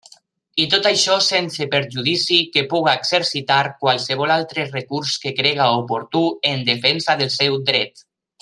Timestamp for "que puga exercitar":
2.55-3.59